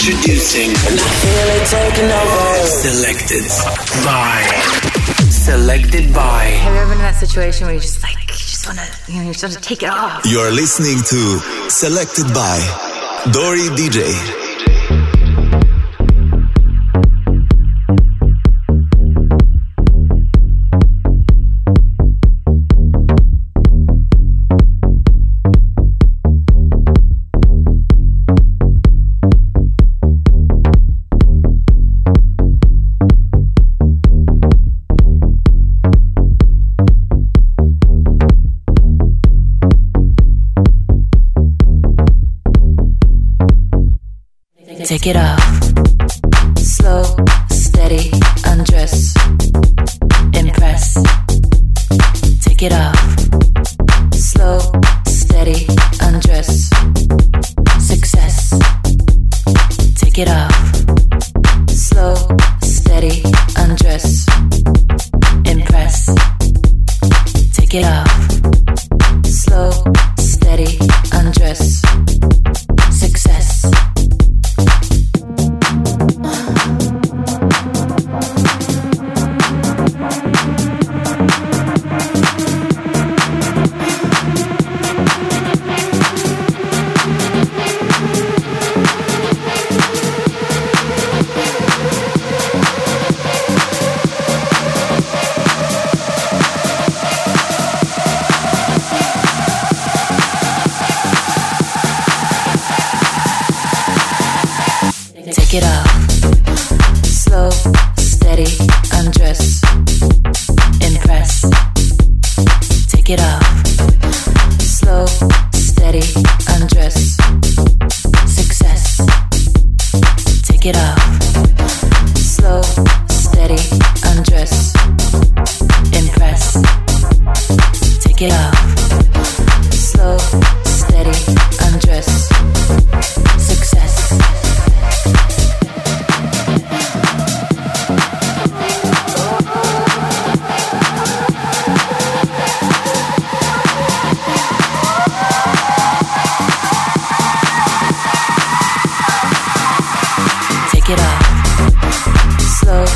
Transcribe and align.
Introducing. 0.00 0.70
And 0.70 0.98
I 0.98 1.10
feel 1.20 1.48
it 1.52 1.66
taking 1.68 2.10
over. 2.10 2.66
Selected 2.66 3.44
by. 4.02 4.40
Selected 5.28 6.14
by. 6.14 6.44
Have 6.44 6.72
you 6.72 6.80
ever 6.80 6.88
been 6.88 6.98
in 7.00 7.04
that 7.04 7.16
situation 7.16 7.66
where 7.66 7.74
you 7.74 7.82
just 7.82 8.02
like, 8.02 8.16
you 8.22 8.28
just 8.28 8.66
wanna, 8.66 8.86
you 9.08 9.16
know, 9.16 9.26
you 9.26 9.32
just 9.34 9.42
wanna 9.42 9.56
take 9.56 9.82
it 9.82 9.90
off? 9.90 10.24
You're 10.24 10.52
listening 10.52 11.02
to 11.02 11.68
Selected 11.68 12.32
by 12.32 12.56
Dori 13.30 13.68
DJ. 13.76 14.39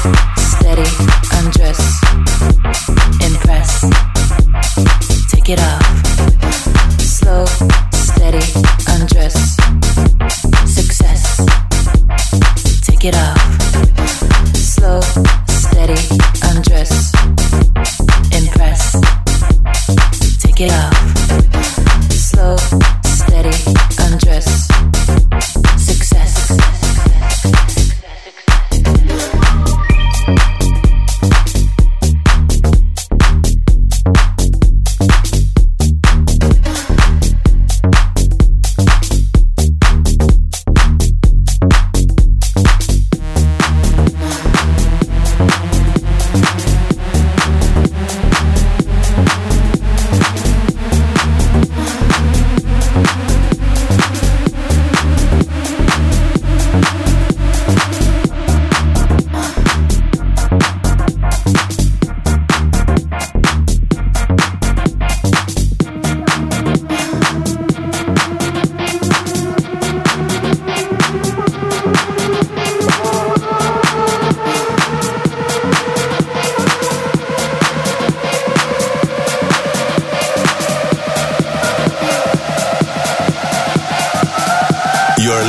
thank 0.05 0.29
you 0.29 0.34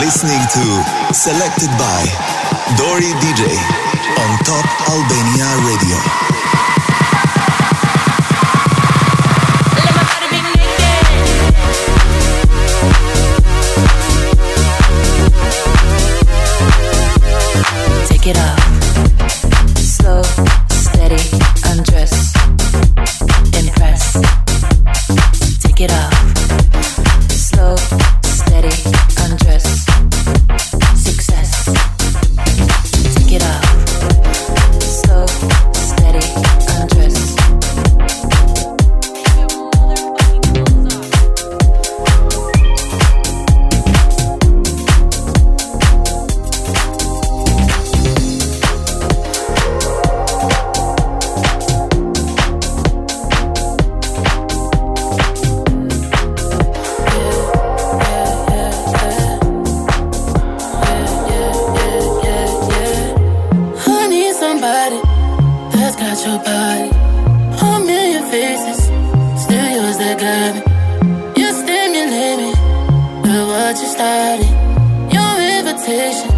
listening 0.05 0.37
to 0.53 1.13
Selected 1.15 1.69
by 1.81 2.05
Dori 2.77 3.09
DJ 3.25 3.57
on 4.21 4.37
Top 4.45 4.65
Albania 4.87 5.49
Radio. 5.65 6.34
Started. 73.95 74.43
Your 75.15 75.33
invitation 75.57 76.29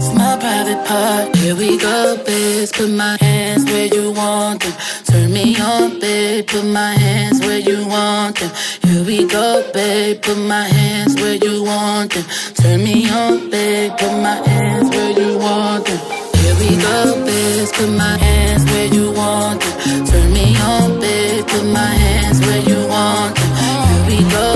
is 0.00 0.08
my 0.14 0.36
private 0.40 0.82
part. 0.88 1.36
Here 1.36 1.54
we 1.54 1.76
go, 1.78 2.16
babe. 2.24 2.68
Put 2.72 2.90
my 2.90 3.16
hands 3.20 3.64
where 3.70 3.86
you 3.86 4.12
want 4.12 4.62
them. 4.62 4.72
Turn 5.04 5.32
me 5.32 5.56
on, 5.60 6.00
babe. 6.00 6.46
Put 6.46 6.64
my 6.64 6.92
hands 7.04 7.40
where 7.40 7.58
you 7.58 7.86
want 7.86 8.38
them. 8.38 8.50
Here 8.84 9.04
we 9.04 9.26
go, 9.26 9.46
babe. 9.74 10.22
Put 10.22 10.38
my 10.38 10.64
hands 10.64 11.14
where 11.20 11.36
you 11.46 11.64
want 11.64 12.12
them. 12.14 12.24
Turn 12.60 12.82
me 12.82 13.10
on, 13.10 13.50
babe. 13.50 13.92
Put 13.98 14.14
my 14.28 14.38
hands 14.48 14.88
where 14.94 15.12
you 15.20 15.38
want 15.38 15.84
them. 15.86 16.00
Here 16.40 16.56
we 16.60 16.70
go, 16.86 16.96
babe. 17.26 17.68
Put 17.76 17.90
my 18.04 18.16
hands 18.26 18.64
where 18.70 18.88
you 18.96 19.12
want 19.12 19.60
them. 19.60 20.06
Turn 20.06 20.32
me 20.32 20.46
on, 20.56 21.00
babe. 21.00 21.46
Put 21.46 21.64
my 21.80 21.92
hands 22.04 22.40
where 22.40 22.62
you 22.70 22.80
want 22.88 23.36
them. 23.36 23.50
Here 23.88 24.04
we 24.10 24.18
go, 24.36 24.46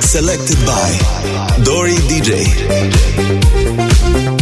Selected 0.00 0.56
by 0.64 0.96
Dori 1.64 1.96
DJ. 2.08 4.37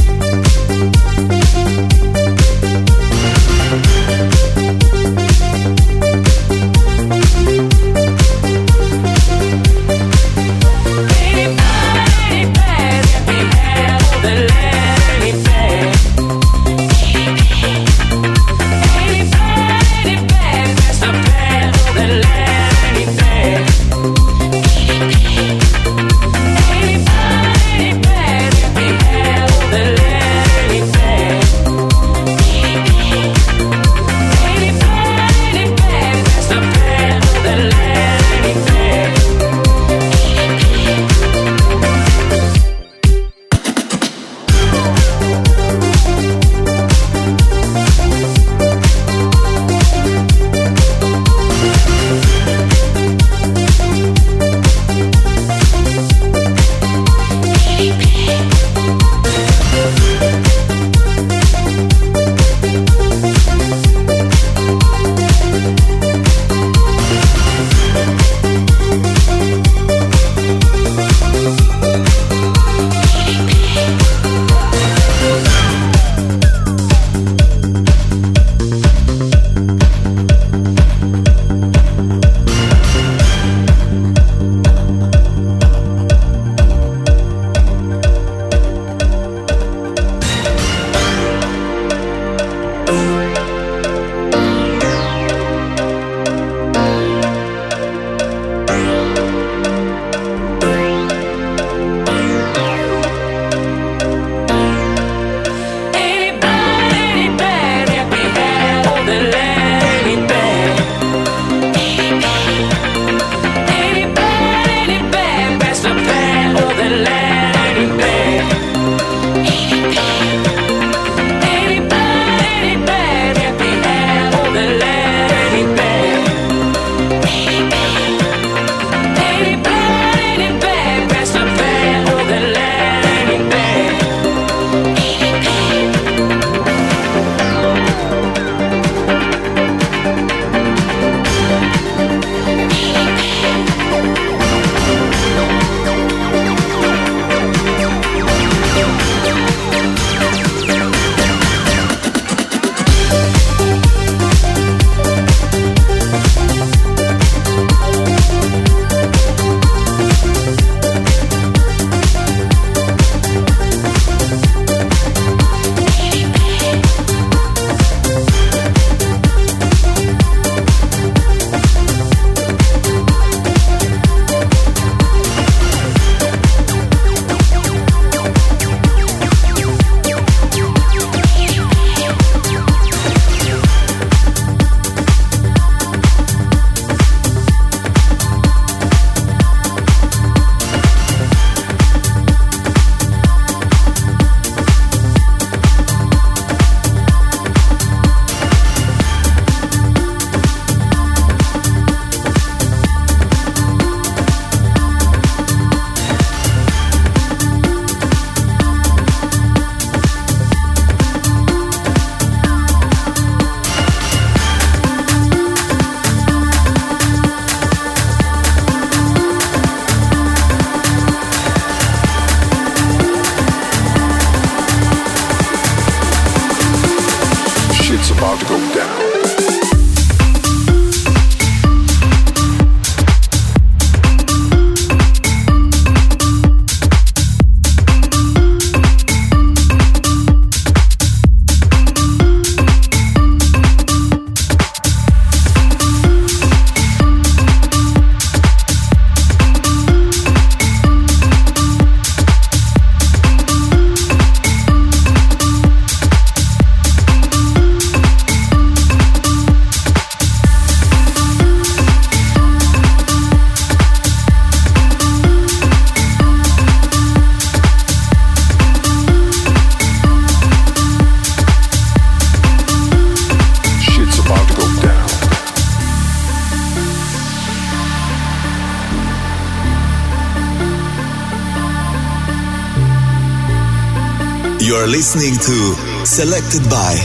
Listening 285.07 285.39
to 285.39 286.05
Selected 286.05 286.69
by 286.69 286.97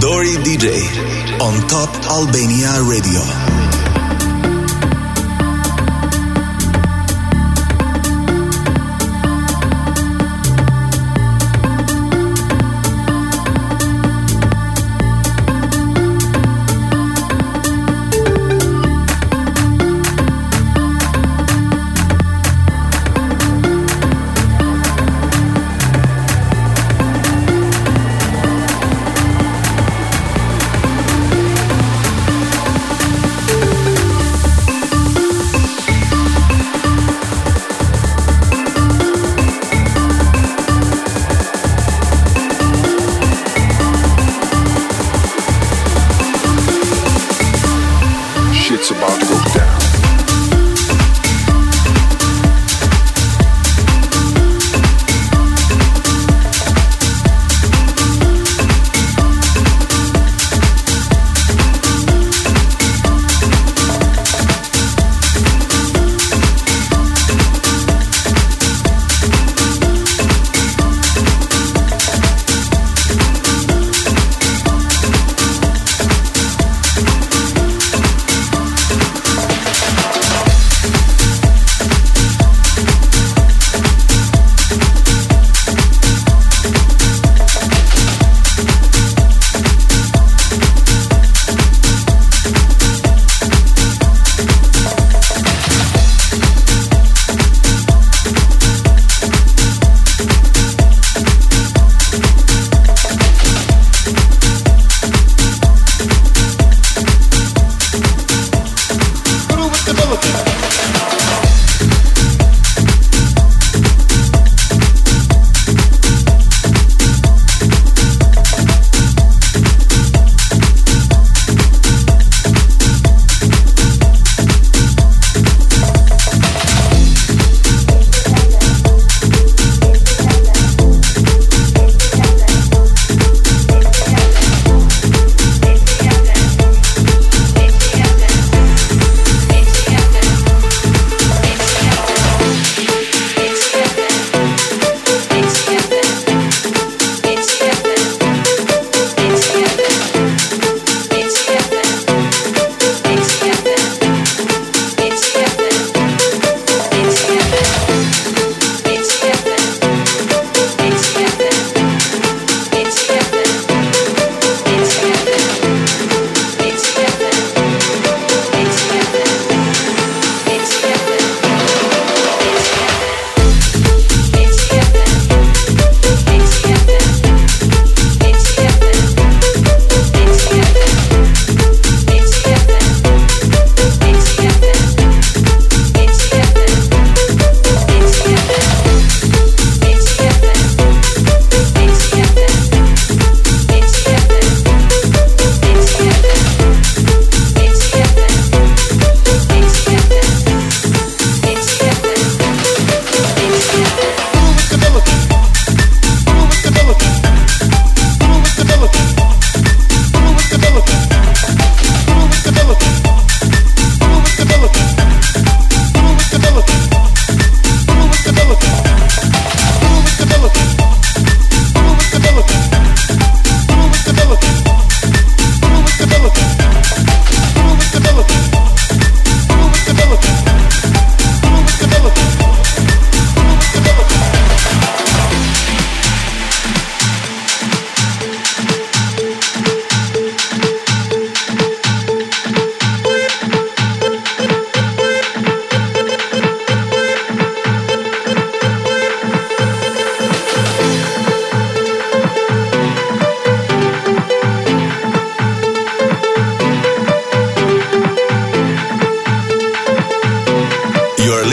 Dori 0.00 0.34
DJ 0.42 0.82
on 1.40 1.68
Top 1.68 1.88
Albania 2.10 2.82
Radio. 2.82 3.47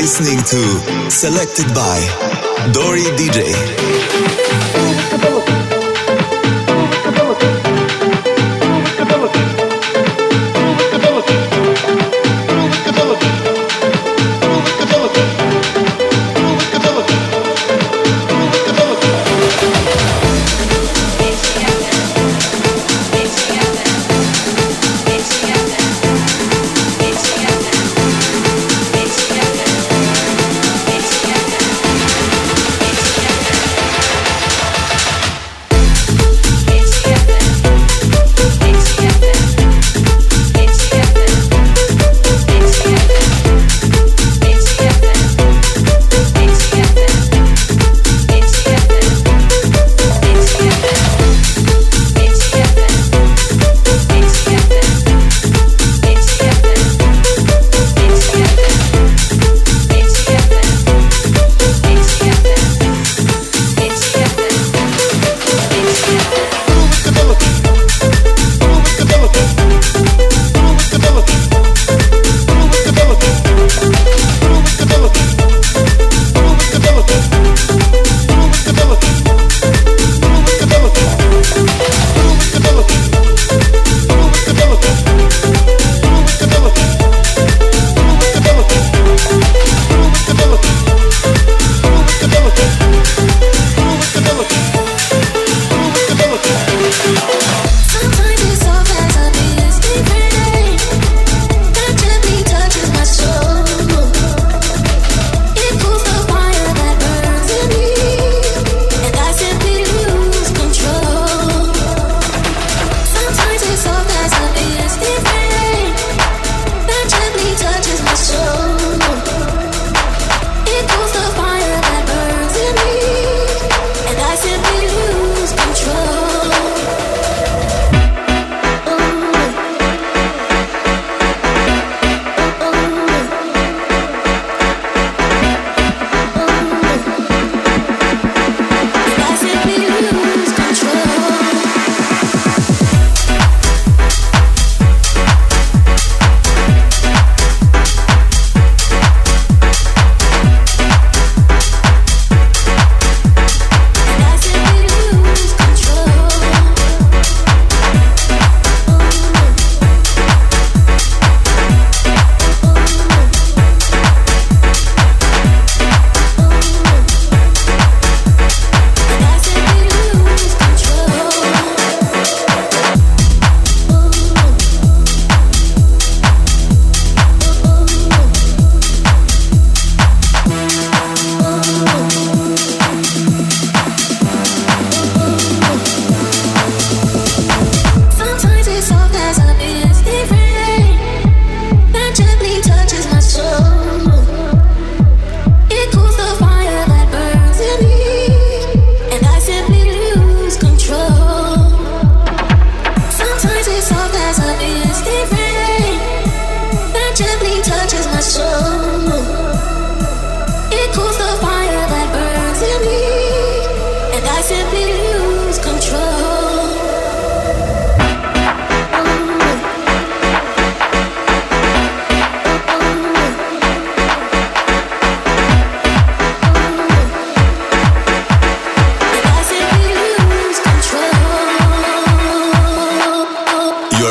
listening 0.05 0.37
to 0.37 1.09
Selected 1.09 1.73
by 1.73 1.97
Dori 2.71 3.01
DJ. 3.17 4.74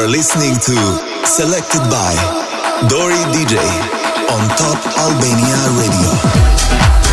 are 0.05 0.09
listening 0.09 0.53
to 0.57 0.75
Selected 1.27 1.81
by 1.89 2.13
Dori 2.89 3.15
DJ 3.33 3.57
on 4.29 4.49
Top 4.57 4.79
Albania 4.99 5.57
Radio. 5.81 7.04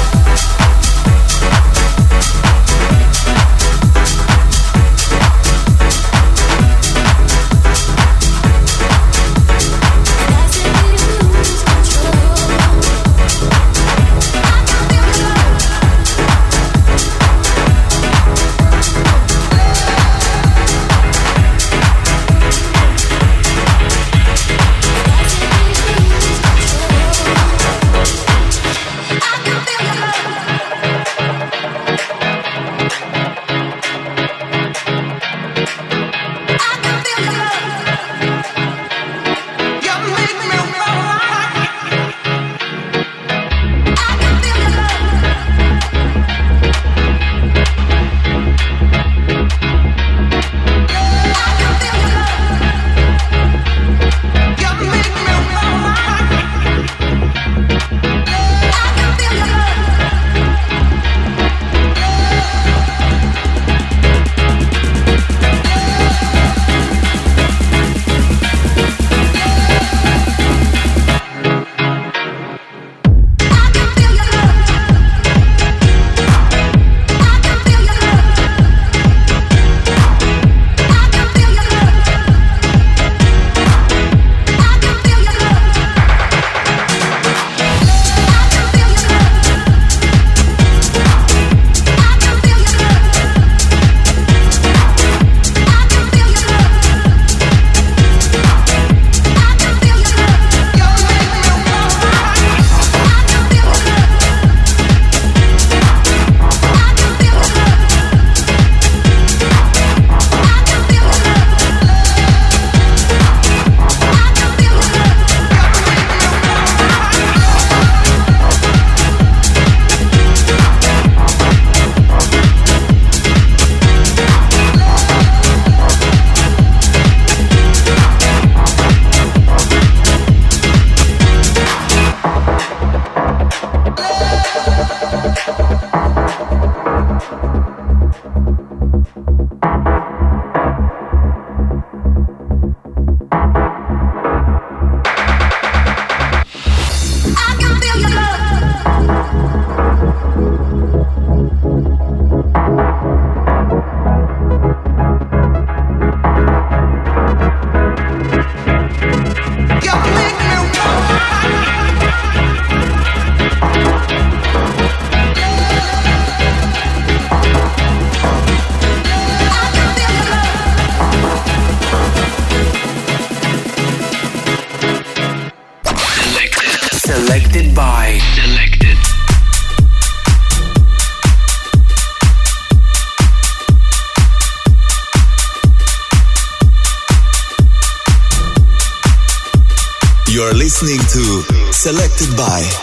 Goodbye. 192.41 192.80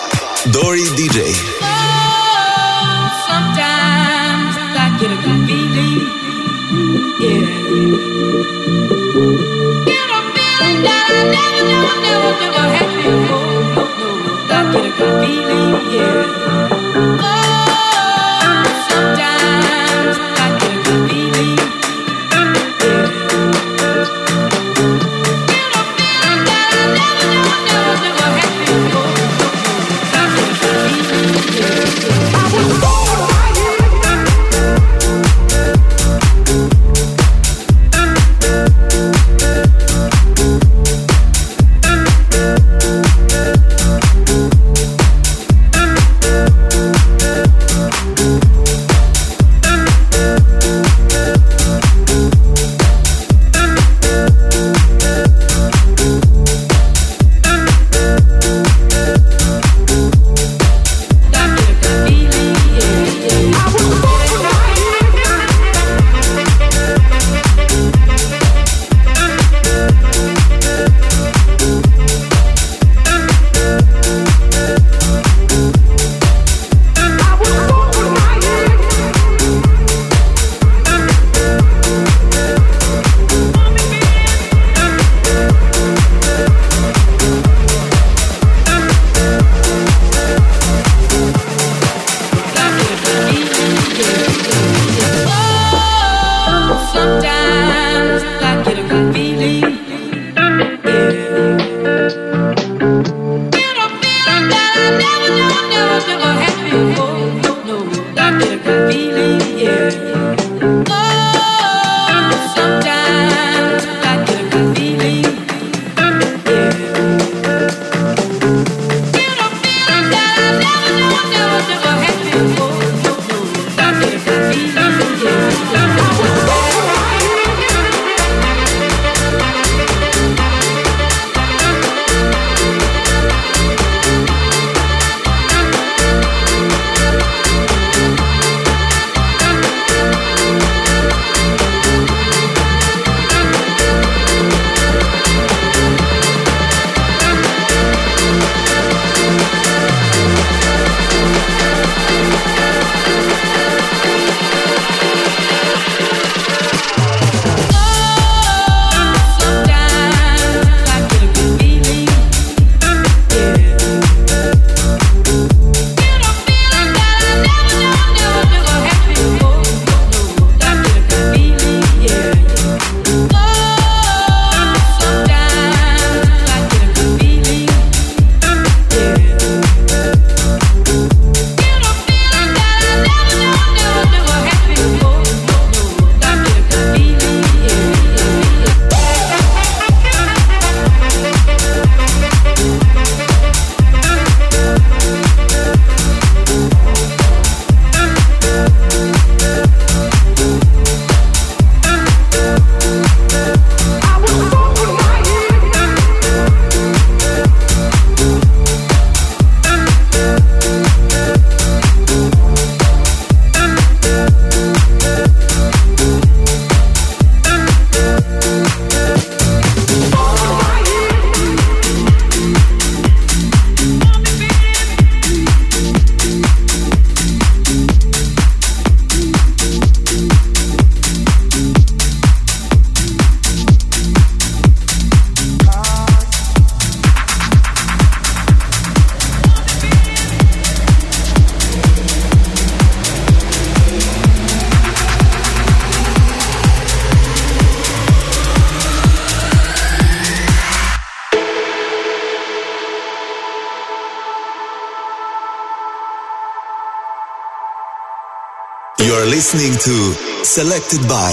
listening 259.50 259.78
to 259.78 260.44
Selected 260.44 261.08
by 261.08 261.32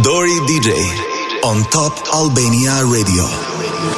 Dori 0.00 0.30
DJ 0.48 0.72
on 1.44 1.62
Top 1.68 1.92
Albania 2.14 2.82
Radio. 2.86 3.93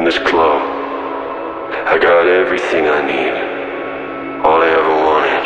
in 0.00 0.06
this 0.06 0.18
club. 0.30 0.62
I 1.92 1.98
got 2.00 2.26
everything 2.26 2.88
I 2.88 3.00
need, 3.12 3.34
all 4.46 4.60
I 4.62 4.70
ever 4.80 4.96
wanted, 5.08 5.44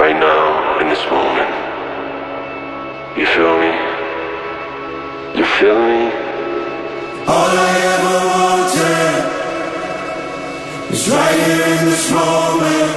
right 0.00 0.16
now, 0.16 0.80
in 0.80 0.86
this 0.88 1.04
moment. 1.12 1.52
You 3.20 3.26
feel 3.36 3.54
me? 3.60 3.72
You 5.38 5.44
feel 5.60 5.78
me? 5.90 6.02
All 7.34 7.52
I 7.68 7.74
ever 7.94 8.16
wanted 8.32 9.18
is 10.94 11.04
right 11.16 11.38
here 11.44 11.66
in 11.76 11.82
this 11.92 12.06
moment. 12.16 12.92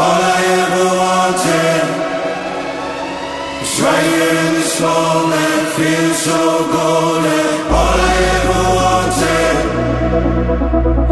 All 0.00 0.20
I 0.36 0.40
ever 0.64 0.84
wanted 1.04 1.84
is 3.64 3.74
right 3.84 4.06
here 4.16 4.36
in 4.46 4.52
this 4.60 4.74
moment. 4.80 5.62
Feel 5.76 6.10
so 6.24 6.38
golden. 6.72 7.55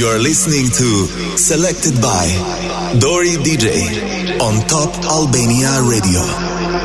You're 0.00 0.18
listening 0.18 0.64
to 0.64 1.36
Selected 1.36 2.00
by 2.00 2.24
Dori 2.98 3.36
DJ 3.36 4.40
on 4.40 4.66
Top 4.66 4.96
Albania 5.04 5.82
Radio. 5.82 6.79